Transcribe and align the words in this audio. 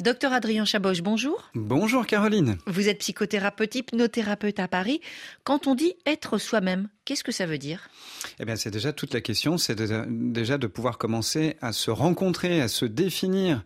Docteur 0.00 0.32
Adrien 0.32 0.64
Chaboche, 0.64 1.02
bonjour. 1.02 1.52
Bonjour 1.54 2.04
Caroline. 2.04 2.58
Vous 2.66 2.88
êtes 2.88 2.98
psychothérapeute, 2.98 3.76
hypnothérapeute 3.76 4.58
à 4.58 4.66
Paris. 4.66 5.00
Quand 5.44 5.68
on 5.68 5.76
dit 5.76 5.94
être 6.04 6.38
soi-même, 6.38 6.88
qu'est-ce 7.04 7.22
que 7.22 7.30
ça 7.30 7.46
veut 7.46 7.58
dire? 7.58 7.88
Eh 8.40 8.44
bien, 8.44 8.56
c'est 8.56 8.72
déjà 8.72 8.92
toute 8.92 9.14
la 9.14 9.20
question, 9.20 9.56
c'est 9.56 9.76
déjà 9.76 10.58
de 10.58 10.66
pouvoir 10.66 10.98
commencer 10.98 11.56
à 11.60 11.72
se 11.72 11.92
rencontrer, 11.92 12.60
à 12.60 12.66
se 12.66 12.86
définir 12.86 13.62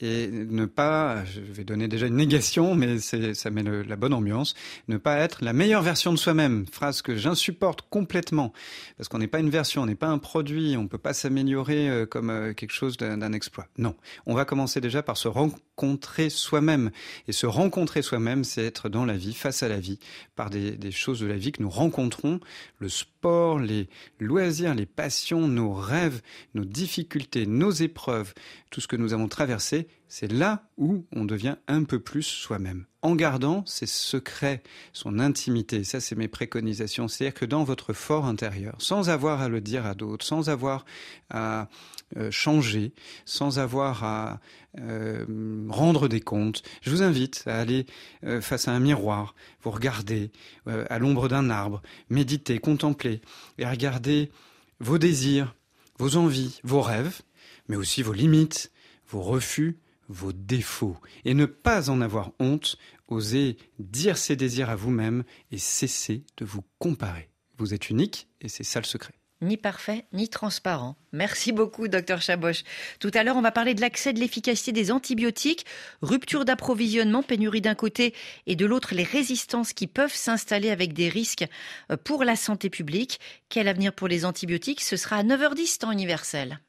et 0.00 0.28
ne 0.28 0.64
pas, 0.64 1.24
je 1.26 1.40
vais 1.40 1.64
donner 1.64 1.86
déjà 1.86 2.06
une 2.06 2.16
négation, 2.16 2.74
mais 2.74 2.98
ça 2.98 3.50
met 3.50 3.62
la 3.62 3.96
bonne 3.96 4.14
ambiance, 4.14 4.54
ne 4.88 4.96
pas 4.96 5.18
être 5.18 5.44
la 5.44 5.52
meilleure 5.52 5.82
version 5.82 6.12
de 6.12 6.18
soi-même. 6.18 6.64
Phrase 6.70 7.02
que 7.02 7.16
j'insupporte 7.16 7.82
complètement, 7.82 8.52
parce 8.96 9.08
qu'on 9.08 9.18
n'est 9.18 9.26
pas 9.26 9.40
une 9.40 9.50
version, 9.50 9.82
on 9.82 9.86
n'est 9.86 9.94
pas 9.94 10.08
un 10.08 10.18
produit, 10.18 10.76
on 10.78 10.84
ne 10.84 10.88
peut 10.88 10.98
pas 10.98 11.12
s'améliorer 11.12 11.90
euh, 11.90 12.06
comme 12.06 12.30
euh, 12.30 12.54
quelque 12.54 12.72
chose 12.72 12.96
d'un 12.96 13.32
exploit. 13.32 13.68
Non, 13.76 13.94
on 14.26 14.34
va 14.34 14.44
commencer 14.44 14.80
déjà 14.80 15.02
par 15.02 15.16
se 15.16 15.28
rencontrer 15.28 16.30
soi-même. 16.30 16.90
Et 17.28 17.32
se 17.32 17.46
rencontrer 17.46 18.02
soi-même, 18.02 18.44
c'est 18.44 18.64
être 18.64 18.88
dans 18.88 19.04
la 19.04 19.16
vie, 19.16 19.34
face 19.34 19.62
à 19.62 19.68
la 19.68 19.78
vie, 19.78 19.98
par 20.34 20.48
des, 20.48 20.72
des 20.72 20.92
choses 20.92 21.20
de 21.20 21.26
la 21.26 21.36
vie 21.36 21.52
que 21.52 21.62
nous 21.62 21.70
rencontrons, 21.70 22.40
le 22.78 22.88
sport, 22.88 23.58
les 23.58 23.88
loisirs, 24.18 24.74
les 24.74 24.86
passions, 24.86 25.46
nos 25.46 25.72
rêves, 25.72 26.22
nos 26.54 26.64
difficultés, 26.64 27.46
nos 27.46 27.70
épreuves, 27.70 28.32
tout 28.70 28.80
ce 28.80 28.88
que 28.88 28.96
nous 28.96 29.12
avons 29.12 29.28
traversé, 29.28 29.88
c'est 30.12 30.30
là 30.30 30.64
où 30.76 31.06
on 31.12 31.24
devient 31.24 31.54
un 31.68 31.84
peu 31.84 32.00
plus 32.00 32.24
soi-même. 32.24 32.84
En 33.00 33.14
gardant 33.14 33.64
ses 33.64 33.86
secrets, 33.86 34.60
son 34.92 35.20
intimité, 35.20 35.84
ça 35.84 36.00
c'est 36.00 36.16
mes 36.16 36.26
préconisations, 36.26 37.06
c'est-à-dire 37.06 37.38
que 37.38 37.44
dans 37.44 37.62
votre 37.62 37.92
fort 37.92 38.26
intérieur, 38.26 38.74
sans 38.78 39.08
avoir 39.08 39.40
à 39.40 39.48
le 39.48 39.60
dire 39.60 39.86
à 39.86 39.94
d'autres, 39.94 40.26
sans 40.26 40.50
avoir 40.50 40.84
à 41.30 41.68
euh, 42.16 42.28
changer, 42.32 42.92
sans 43.24 43.60
avoir 43.60 44.02
à 44.02 44.40
euh, 44.80 45.24
rendre 45.68 46.08
des 46.08 46.20
comptes, 46.20 46.64
je 46.82 46.90
vous 46.90 47.04
invite 47.04 47.44
à 47.46 47.60
aller 47.60 47.86
euh, 48.24 48.40
face 48.40 48.66
à 48.66 48.72
un 48.72 48.80
miroir, 48.80 49.36
vous 49.62 49.70
regarder 49.70 50.32
à 50.66 50.98
l'ombre 50.98 51.28
d'un 51.28 51.50
arbre, 51.50 51.82
méditer, 52.08 52.58
contempler, 52.58 53.20
et 53.58 53.64
regarder 53.64 54.32
vos 54.80 54.98
désirs, 54.98 55.54
vos 55.98 56.16
envies, 56.16 56.60
vos 56.64 56.80
rêves, 56.80 57.20
mais 57.68 57.76
aussi 57.76 58.02
vos 58.02 58.12
limites, 58.12 58.72
vos 59.08 59.22
refus, 59.22 59.78
vos 60.10 60.32
défauts, 60.32 60.96
et 61.24 61.34
ne 61.34 61.46
pas 61.46 61.88
en 61.88 62.00
avoir 62.00 62.32
honte, 62.38 62.76
osez 63.08 63.56
dire 63.78 64.18
ces 64.18 64.36
désirs 64.36 64.70
à 64.70 64.76
vous-même 64.76 65.24
et 65.50 65.58
cessez 65.58 66.24
de 66.36 66.44
vous 66.44 66.62
comparer. 66.78 67.30
Vous 67.58 67.74
êtes 67.74 67.90
unique 67.90 68.28
et 68.40 68.48
c'est 68.48 68.64
ça 68.64 68.80
le 68.80 68.86
secret 68.86 69.14
ni 69.42 69.56
parfait, 69.56 70.04
ni 70.12 70.28
transparent. 70.28 70.96
Merci 71.12 71.52
beaucoup, 71.52 71.88
docteur 71.88 72.20
Chaboche. 72.20 72.62
Tout 72.98 73.10
à 73.14 73.24
l'heure, 73.24 73.36
on 73.36 73.42
va 73.42 73.52
parler 73.52 73.74
de 73.74 73.80
l'accès 73.80 74.12
de 74.12 74.20
l'efficacité 74.20 74.72
des 74.72 74.92
antibiotiques, 74.92 75.64
rupture 76.02 76.44
d'approvisionnement, 76.44 77.22
pénurie 77.22 77.62
d'un 77.62 77.74
côté 77.74 78.14
et 78.46 78.54
de 78.54 78.66
l'autre, 78.66 78.94
les 78.94 79.02
résistances 79.02 79.72
qui 79.72 79.86
peuvent 79.86 80.14
s'installer 80.14 80.70
avec 80.70 80.92
des 80.92 81.08
risques 81.08 81.46
euh, 81.90 81.96
pour 81.96 82.24
la 82.24 82.36
santé 82.36 82.68
publique. 82.68 83.18
Quel 83.48 83.68
avenir 83.68 83.94
pour 83.94 84.08
les 84.08 84.24
antibiotiques? 84.24 84.82
Ce 84.82 84.96
sera 84.96 85.16
à 85.16 85.22
9h10 85.22 85.78
temps 85.78 85.92
universel. 85.92 86.60